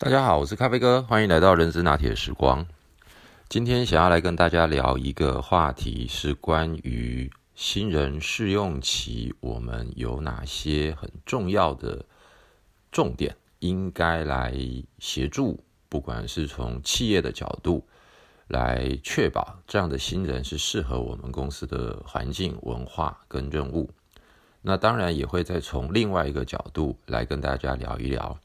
[0.00, 2.64] 大家好，我是咖啡哥，欢迎来到人之拿铁时光。
[3.48, 12.04] 今天想要来跟大家聊一个话题，是关于新人试用期，我们有哪些很重要的
[12.92, 14.54] 重点，应该来
[15.00, 17.84] 协助，不管是从企业的角度
[18.46, 23.90] 来确保这样的新人是适合我们公司的环境、文化跟任务。
[24.62, 28.38] 那当然也会再从另外一个角度来跟大家聊一聊，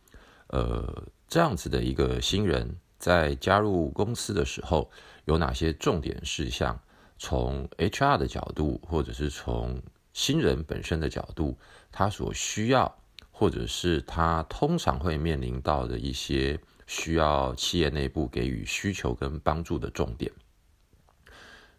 [0.47, 1.03] 呃。
[1.33, 4.91] 这样子的一个新人，在加入公司的时候，
[5.25, 6.79] 有哪些重点事项？
[7.17, 9.81] 从 HR 的角度，或者是从
[10.13, 11.57] 新人本身的角度，
[11.91, 12.99] 他所需要，
[13.31, 20.31] 或者是他通常会面临到的一些需要企业内部给予需求跟帮助的重点。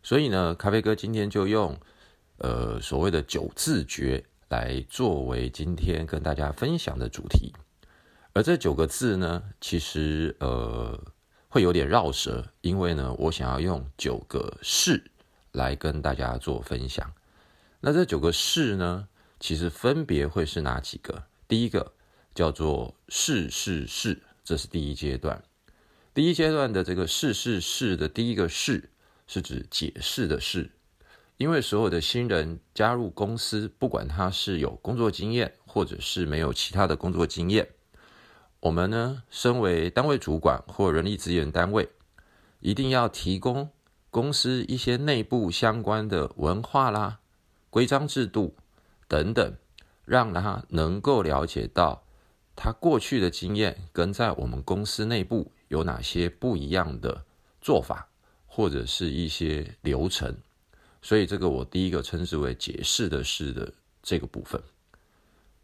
[0.02, 1.78] 所以呢，咖啡哥今天就用
[2.38, 7.54] 呃所谓的九字诀来作为今天跟大家分享的主题。
[8.34, 11.00] 而这九个字呢，其实呃
[11.48, 15.02] 会有点绕舌，因为呢，我想要用九个事
[15.52, 17.08] 来跟大家做分享。
[17.78, 19.06] 那这九个事呢，
[19.38, 21.22] 其实分别会是哪几个？
[21.46, 21.92] 第一个
[22.34, 25.40] 叫做事事事，这是第一阶段。
[26.12, 28.90] 第一阶段的这个事事事的第一个事，
[29.28, 30.72] 是指解释的事，
[31.36, 37.68] 因为所有的新人加入公司，不管他是有工作经验，或者是没有其他的工作经验。
[38.64, 41.90] 我们呢，身为单位主管或人力资源单位，
[42.60, 43.68] 一定要提供
[44.10, 47.20] 公司一些内部相关的文化啦、
[47.68, 48.54] 规章制度
[49.06, 49.54] 等等，
[50.06, 52.04] 让他能够了解到
[52.56, 57.26] 他过去的经验跟在我们公司内部有哪些不一样的
[57.60, 58.08] 做法，
[58.46, 60.34] 或者是一些流程。
[61.02, 64.62] 所以，这个我第一个称之为解释的事的这个部分。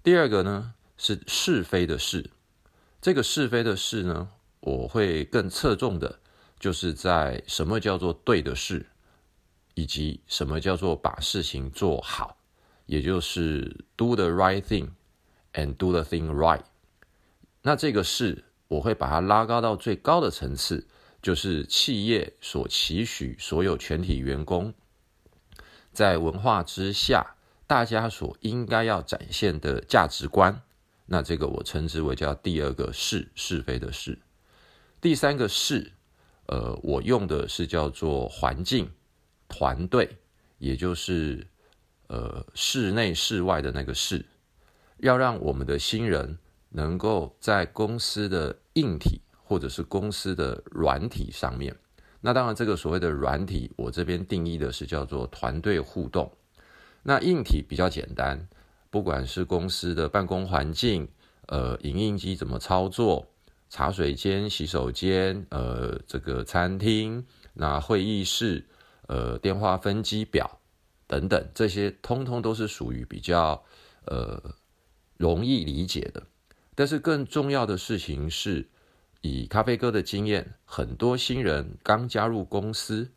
[0.03, 2.29] 第二个呢，是是非的事。
[3.01, 4.29] 这个是非的事呢，
[4.61, 6.21] 我会更侧重的，
[6.59, 8.87] 就是在什么叫做对的事，
[9.73, 12.37] 以及什么叫做把事情做好，
[12.85, 14.91] 也就是 do the right thing
[15.55, 16.61] and do the thing right。
[17.63, 20.87] 那这个事，我会把它拉高到最高的层次，
[21.23, 24.75] 就是企业所期许所有全体员工，
[25.91, 27.35] 在文化之下，
[27.67, 30.61] 大家所应该要展现的价值观。
[31.13, 34.17] 那这个我称之为叫第二个是是非的是，
[35.01, 35.91] 第三个是，
[36.47, 38.89] 呃，我用的是叫做环境
[39.49, 40.09] 团队，
[40.59, 41.45] 也就是
[42.07, 44.25] 呃室内室外的那个室，
[44.99, 46.39] 要让我们的新人
[46.69, 51.77] 能够在公司的硬体或者是公司的软体上面。
[52.21, 56.31] 那当然，这个所谓的软体，我这边定义的是叫做团队互动。
[57.03, 58.49] 那硬体比较简单。
[58.91, 61.09] 不管是公司的办公环境，
[61.47, 63.33] 呃，影印机怎么操作，
[63.69, 67.25] 茶水间、洗手间，呃，这个餐厅，
[67.55, 68.67] 那会议室，
[69.07, 70.59] 呃，电话分机表
[71.07, 73.65] 等等，这些通通都是属于比较
[74.07, 74.57] 呃
[75.17, 76.27] 容易理解的。
[76.75, 78.69] 但是更重要的事情是，
[79.21, 83.13] 以咖啡哥的经验，很多新人刚加入公司，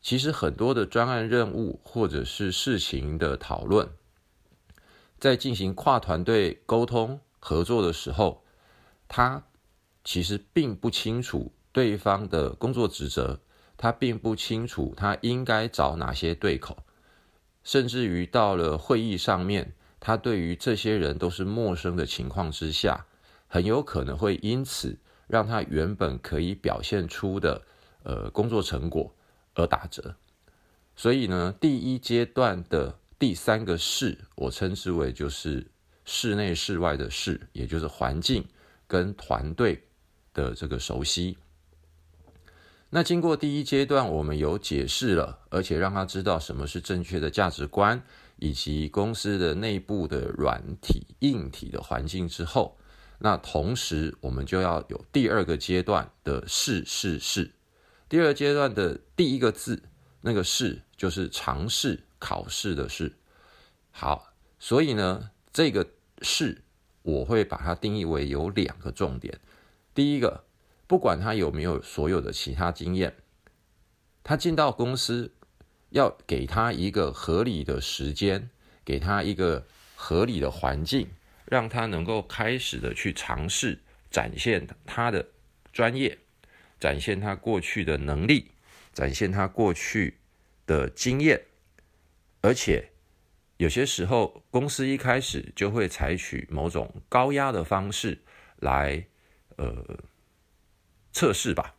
[0.00, 3.88] 其实很多的专案任务或者是事情的讨论。
[5.20, 8.44] 在进行跨团队沟通合作的时候，
[9.08, 9.42] 他
[10.04, 13.40] 其实并不清楚对方的工作职责，
[13.76, 16.78] 他并不清楚他应该找哪些对口，
[17.64, 23.06] 甚至于到了会议上面，他对于这些人都是陌生的情况之下，
[23.48, 27.62] 很有可能会因此让他原本可以表现出的
[28.04, 29.12] 呃工作成果
[29.54, 30.14] 而打折。
[30.94, 33.00] 所以呢，第一阶段的。
[33.18, 35.66] 第三个室，我称之为就是
[36.04, 38.46] 室内室外的室，也就是环境
[38.86, 39.82] 跟团队
[40.32, 41.36] 的这个熟悉。
[42.90, 48.00] 那经过第一阶段，我们有解释了，而且让他知道什么是正确的价值观，
[48.36, 52.78] 以及公司的内部的软体、硬体的环境之后，
[53.18, 57.50] 那同时我们就要有第二个阶段的试试试。
[58.08, 59.82] 第二阶段的第一个字，
[60.20, 62.04] 那个试就是尝试。
[62.20, 63.12] 考试的试，
[63.92, 65.88] 好，所以呢，这个
[66.20, 66.62] 试
[67.02, 69.38] 我会把它定义为有两个重点。
[69.94, 70.42] 第一个，
[70.88, 73.14] 不管他有没有所有的其他经验，
[74.24, 75.32] 他进到公司
[75.90, 78.50] 要给他一个合理的时间，
[78.84, 79.64] 给他一个
[79.94, 81.08] 合理的环境，
[81.44, 83.78] 让他能够开始的去尝试
[84.10, 85.24] 展现他的
[85.72, 86.18] 专业，
[86.80, 88.50] 展现他过去的能力，
[88.98, 90.18] 展现他过去
[90.66, 91.40] 的经验。
[92.40, 92.90] 而且
[93.56, 98.18] 有些时候，公司一开始就会采取某种高压的方式
[98.56, 99.06] 来，
[99.54, 100.00] 呃
[101.12, 101.76] 测试吧。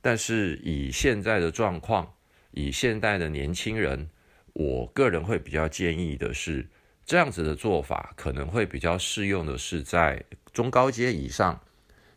[0.00, 2.14] 但是以现在的状况，
[2.52, 4.08] 以现代的年轻人，
[4.52, 6.68] 我个人会比较建议的是，
[7.04, 11.60] 这样子的做法可能会比较适用的是在中高阶以上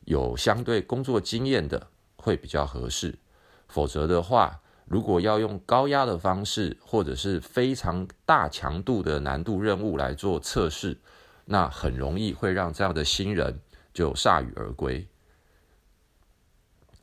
[0.04, 3.18] 有相对工作经验的会比较合适。
[3.68, 10.98] 否则的话，如果要用高压的方式，或者是非常大强度的难度任务来做测试，
[11.46, 13.60] 那很容易会让这样的新人
[13.94, 15.08] 就铩羽而归。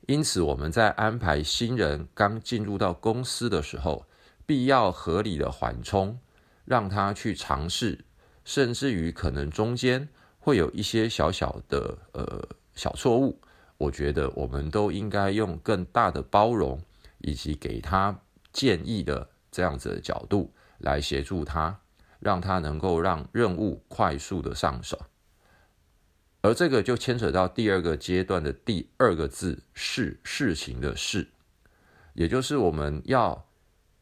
[0.07, 4.05] 因此，我们在安排新人刚进入到公司的时候，
[4.45, 6.19] 必要合理的缓冲，
[6.65, 8.05] 让他去尝试，
[8.45, 10.09] 甚至于可能中间
[10.41, 13.41] 会有一些小小的呃小错误，
[13.83, 16.81] 我觉得我们都应该用更大的包容，
[17.19, 18.17] 以及给他
[18.53, 21.81] 建议的这样子的角度来协助他，
[22.21, 24.97] 让他能够让任务快速的上手。
[26.43, 31.29] 而这个就牵扯到第二个阶段的第二个字“事”，事情的“事”，
[32.15, 33.47] 也就是我们要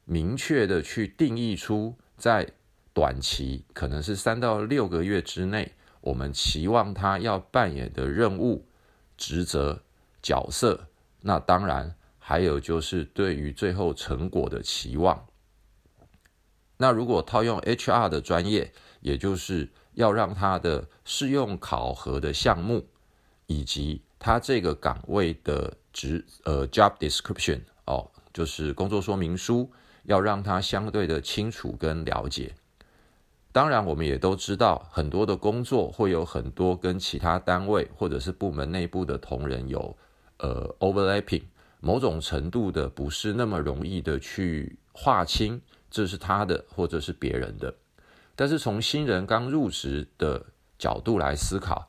[0.04, 2.46] 明确的去定义出，在
[2.92, 5.72] 短期可能是三到六个月之内，
[6.02, 8.66] 我们期望他要扮演的任务、
[9.20, 9.80] 职责、
[10.20, 10.88] 角色。
[11.20, 15.28] 那当然还有就是对于最后成果的期望。
[16.78, 19.68] 那如果套用 HR 的专业，也就是。
[19.94, 22.86] 要让他的试用考核的项目，
[23.46, 29.68] 以及他这个岗位的职呃 job description 哦，就是工作说明书，
[30.04, 32.54] 要让他相对的清楚跟了解。
[33.52, 39.96] 当然，我们也都知道，很多的工作会有很多跟其他单位或者是部门内部的同仁有
[40.38, 41.42] 呃 overlapping，
[41.80, 45.60] 某种程度的不是那么容易的去划清，
[45.90, 47.74] 这是他的或者是别人的。
[48.36, 50.46] 但是从新人刚入职的
[50.78, 51.88] 角度来思考，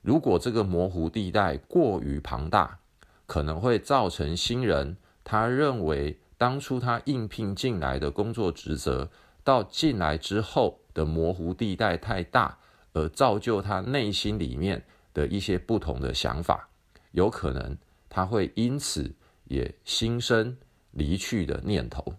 [0.00, 2.78] 如果这个模糊地带过于庞大，
[3.26, 9.10] 可能会造成新人他认为当初他应聘进来的工作职责，
[9.44, 12.58] 到进来之后的模糊地带太大，
[12.94, 16.70] 而造就他内心里面的一些不同的想法，
[17.10, 17.76] 有可能
[18.08, 19.14] 他会因此
[19.44, 20.56] 也心生
[20.92, 22.14] 离去的念头。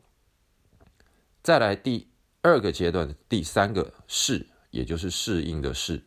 [1.41, 2.09] 再来第。
[2.47, 6.03] 二个阶段第三个适，也就是适应的适，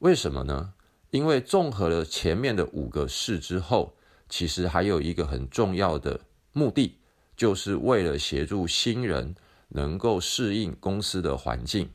[0.00, 0.74] 为什么呢？
[1.08, 3.96] 因为综合了前面的五个适之后，
[4.28, 6.20] 其实还有一个很重要的
[6.52, 6.98] 目的，
[7.34, 9.34] 就是为了协助新人
[9.68, 11.90] 能够适应公司的环境。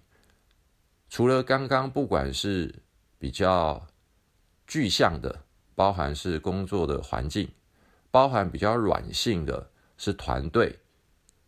[1.10, 2.84] 除了刚刚不管是
[3.18, 3.88] 比较
[4.66, 5.44] 具象的，
[5.76, 7.50] 包含是工作的环境，
[8.10, 10.80] 包含比较软性的，是团队。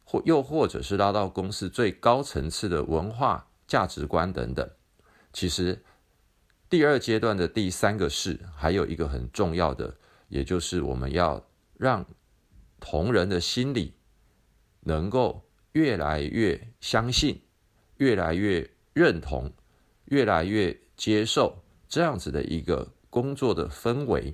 [0.05, 4.69] 或又或者是拉到公司最高层次的文化价值观等等，
[5.31, 5.81] 其实
[6.69, 9.95] 第二阶段的第三个是还有一个很重要的，
[10.27, 11.43] 也就是我们要
[11.77, 12.05] 让
[12.81, 13.95] 同仁的心理
[14.81, 15.42] 能够
[15.73, 17.39] 越来越相信、
[17.97, 19.51] 越来越认同、
[20.05, 24.33] 越来越接受这样子的一个工作的氛围，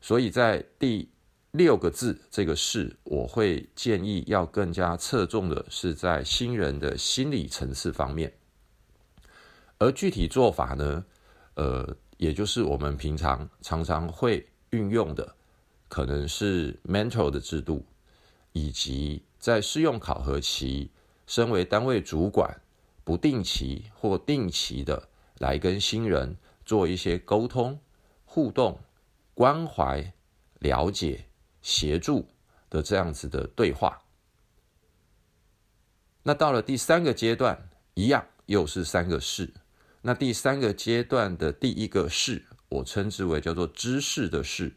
[0.00, 1.10] 所以在第。
[1.52, 8.30] 六个字，这个事，我会建议要更加侧重的是在新人的心理层次方面，
[9.78, 11.02] 而具体做法呢，
[11.54, 15.34] 呃，也就是我们平常常常会运用的，
[15.88, 17.82] 可能是 mentor 的制度，
[18.52, 20.90] 以及在试用考核期，
[21.26, 22.60] 身为单位主管，
[23.04, 27.78] 不定期或定期的来跟新人做一些沟通、
[28.24, 28.80] 互动、
[29.34, 30.12] 关怀、
[30.58, 31.26] 了解。
[31.62, 32.28] 协助
[32.70, 34.04] 的这样子的对话，
[36.22, 39.52] 那到了第三个阶段，一样又是三个事。
[40.02, 44.76] 那第三个阶段的第一个事，我称之为叫做知识的事。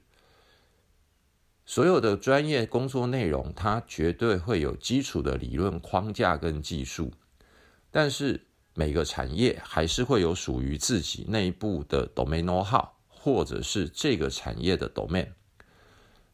[1.69, 7.11] 所有的专业工作内容，它绝对会有基础的理论框架跟技术，
[7.91, 15.27] 但是每个产业还是会有属于自己内部的 domain know how，或者是这个产业的 domain。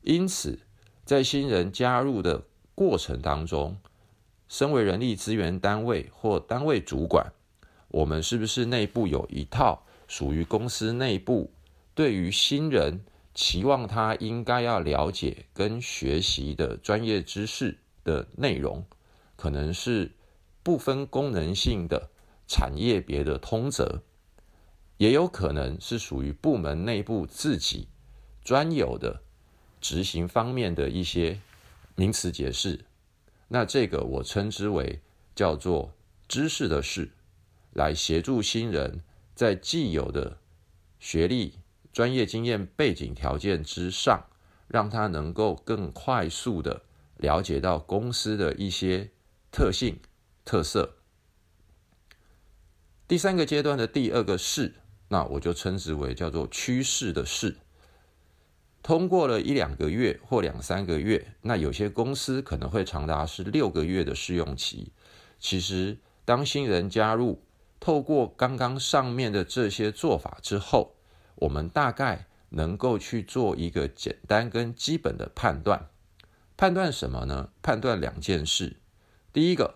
[0.04, 0.58] 因此，
[1.04, 3.76] 在新人加入的过程当中，
[4.48, 7.34] 身为人力资源单位或单位主管，
[7.90, 11.52] 我们是不是内部有一套属于公司内部
[11.94, 13.02] 对于新人
[13.36, 18.84] 期望他应该要了解跟学习的专业知识的内容？
[19.36, 20.14] 可能是
[20.64, 22.10] 不分功能性的
[22.48, 24.02] 产业别的通则，
[24.98, 27.90] 也有可能是属于部门内部自己
[28.44, 29.22] 专有的。
[29.82, 31.40] 执行方面的一些
[31.94, 32.86] 名词解释，
[33.50, 35.02] 那这个我称之为
[35.36, 35.94] 叫做
[36.28, 37.12] 知识的事，
[37.74, 39.02] 来协助新人
[39.36, 40.40] 在既有的
[41.00, 41.60] 学历、
[41.96, 44.26] 专业经验背景条件之上，
[44.68, 46.82] 让他能够更快速的
[47.16, 49.12] 了解到公司的一些
[49.50, 49.98] 特性
[50.44, 50.98] 特色。
[53.08, 54.74] 第三个阶段的第二个势，
[55.08, 57.56] 那我就称之为叫做趋势的势。
[58.84, 64.92] 通过了一两个月或两三个月，那有些公司可能会长达是六个月的试用期。
[65.40, 67.42] 其实，当新人加入，
[67.80, 70.95] 透过刚刚上面的这些做法之后，
[71.36, 75.90] 我们大概能够去做一个简单跟基本的判断。
[76.58, 77.50] 判断什么呢？
[77.62, 78.78] 判断两件事。
[79.34, 79.76] 第一个，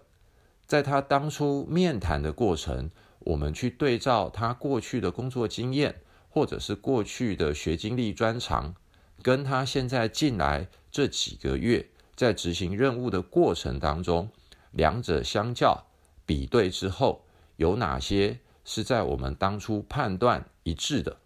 [0.65, 2.89] 在他当初面谈的过程。
[3.21, 8.73] 我们去对照他过去的工作经验，或者是过去的学经历专长，
[9.21, 14.29] 跟他现在进来这几个月在执行任务的过程当中，
[14.71, 15.87] 两者相较
[16.25, 17.25] 比对之后，
[17.57, 21.17] 有哪些是在我们当初判断一致的？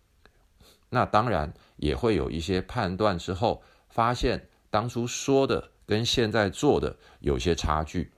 [0.93, 8.11] 那当然也会有一些判断之后，发现当初说的跟现在做的有些差距，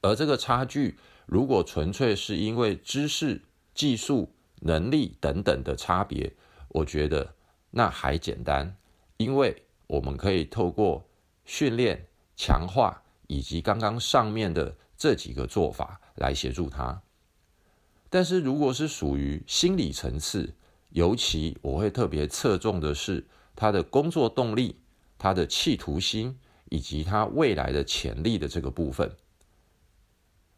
[0.00, 0.98] 而这个差距。
[1.26, 3.42] 如果纯粹是因为知识、
[3.74, 6.32] 技术、能力等等的差别，
[6.68, 7.34] 我觉得
[7.70, 8.74] 那还简单，
[9.18, 11.06] 因为我们可以透过
[11.44, 17.02] 训练、强化以及刚刚上面的这几个做法来协助他。
[18.08, 20.54] 但是如果是属于心理层次，
[20.90, 24.80] 尤其我会特别侧重的是他的工作动力、
[25.18, 26.38] 他的企图心
[26.70, 29.16] 以及他未来的潜力的这个部分。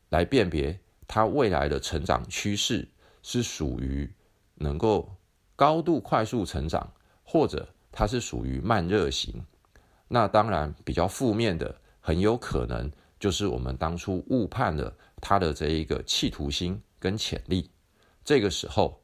[0.08, 2.88] 来辨别他未来的成长趋势
[3.22, 4.12] 是属于
[4.56, 5.16] 能够
[5.56, 9.44] 高度快速成长，或者他是属于慢热型。
[10.08, 17.70] 那当然比较负面的，很有可能就是我们当初误判了他的这一个企图心跟潜力。
[18.24, 18.99] 这个时候，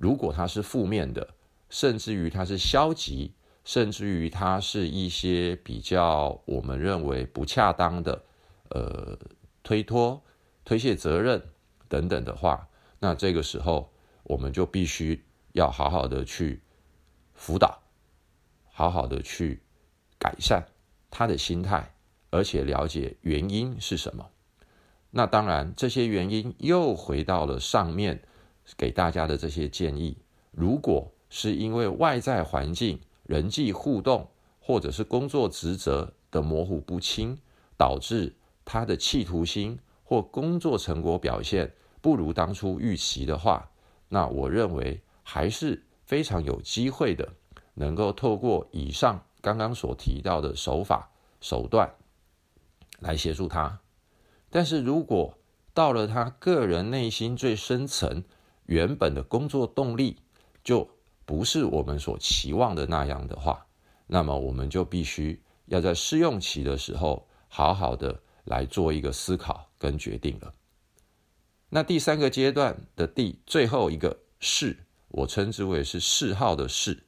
[0.00, 1.34] 如果他是负面的，
[1.68, 8.24] 甚至于他是消极，甚至于他是一些比较我们认为不恰当的，
[8.70, 9.18] 呃，
[9.62, 10.22] 推脱。
[10.62, 11.42] 推卸责任
[11.88, 12.68] 等等的话，
[13.00, 13.92] 那这个时候
[14.22, 16.62] 我们就必须要好好的去
[17.34, 17.82] 辅导，
[18.70, 19.62] 好好的去
[20.18, 20.64] 改善
[21.10, 21.94] 他的心态，
[22.30, 24.30] 而且了解原因是什么。
[25.10, 28.22] 那当然，这些原因又回到了上面
[28.76, 30.16] 给大家的这些建议。
[30.50, 37.38] 如果是因为外在环境、人际互动，或者是工作职责的模糊不清，
[37.76, 38.34] 导致
[38.64, 39.78] 他的企图心。
[40.02, 43.70] 或工作成果表现不如当初预期的话，
[44.08, 47.32] 那我认为还是非常有机会的，
[47.74, 51.94] 能够透过以上刚刚所提到的手法手段
[52.98, 53.78] 来协助他。
[54.50, 55.38] 但是如果
[55.72, 58.24] 到了他个人内心最深层
[58.70, 60.16] 原本的工作动力
[60.62, 60.88] 就
[61.26, 63.66] 不是我们所期望的那样的话，
[64.06, 69.66] 那么我们就必须要在试用期的时候好好的来做一个思考。
[69.80, 70.52] 跟决定了，
[71.70, 74.76] 那第三个阶段的第最后一个事，
[75.08, 77.04] 我称之为是嗜好的事，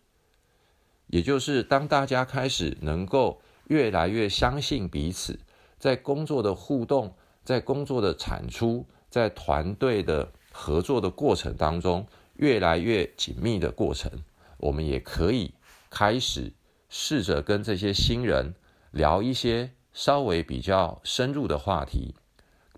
[1.09, 5.39] 也就是当大家开始能够越来越相信彼此，
[5.79, 7.15] 在工作的互动，
[7.45, 14.11] 在工作的产出，在团队的合作的过程当中，越来越紧密的过程，
[14.59, 15.55] 我们也可以
[15.91, 16.53] 开始
[16.89, 18.55] 试着跟这些新人
[18.91, 22.15] 聊一些稍微比较深入的话题。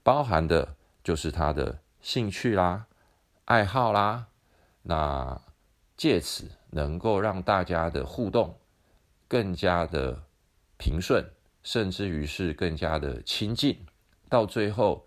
[0.02, 2.86] 包含的就是他的兴趣啦、
[3.46, 4.26] 爱好啦，
[4.82, 5.40] 那
[5.96, 8.58] 借此能够让大家的互动
[9.26, 10.24] 更加的
[10.76, 11.24] 平顺，
[11.62, 13.86] 甚至于是更加的亲近，
[14.28, 15.06] 到最后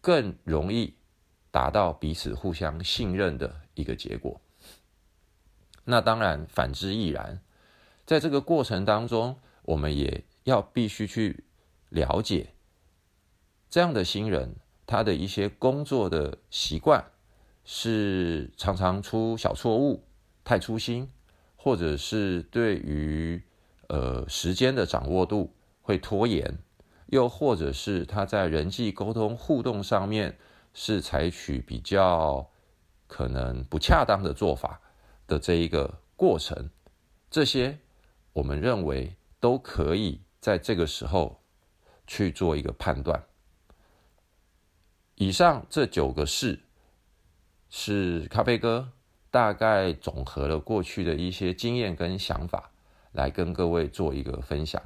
[0.00, 0.94] 更容易
[1.54, 4.40] 达到彼此互相信任的一个结果。
[5.84, 7.40] 那当然反之亦然，
[8.04, 11.44] 在这个过程当中，我们也要必须去
[11.90, 12.48] 了解。
[13.70, 17.04] 这样的新人，他的一些工作的习惯
[17.64, 20.02] 是常常出小错误、
[20.42, 21.08] 太粗心，
[21.54, 23.40] 或者是对于
[23.86, 26.58] 呃时间的掌握度会拖延，
[27.06, 30.36] 又或者是他在人际沟通互动上面
[30.74, 32.50] 是采取比较
[33.06, 34.80] 可能不恰当的做法
[35.26, 36.68] 的这一个过程，
[37.30, 37.78] 这些
[38.32, 41.40] 我们认为都可以在这个时候
[42.06, 43.24] 去做一个判断。
[45.14, 46.60] 以上这九个事，
[47.70, 48.90] 是咖啡哥
[49.30, 52.72] 大概总和了过去的一些经验跟想法，
[53.12, 54.82] 来跟各位做一个分享。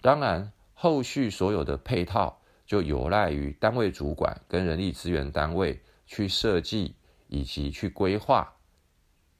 [0.00, 6.94] 当然，后续所有的配套就有赖于单位主管跟人力资源单位去设计
[7.26, 8.54] 以及去规划，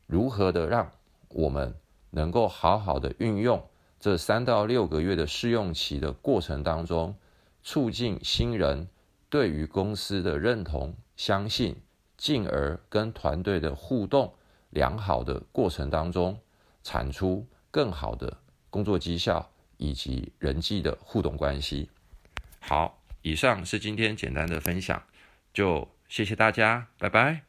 [0.06, 0.90] 如何的让
[1.28, 1.76] 我们
[2.10, 3.62] 能够好好的运用
[4.00, 7.14] 这三到六个月的试用期的过程当中，
[7.62, 8.88] 促进新人
[9.28, 11.76] 对于公司的认同、相信，
[12.16, 14.32] 进而跟团队的互动
[14.70, 16.38] 良好的过程当中，
[16.82, 18.38] 产出更好的
[18.70, 21.90] 工作绩效以及人际的互动关系。
[22.60, 25.02] 好，以上是今天简单的分享，
[25.52, 27.47] 就谢谢大家，拜拜。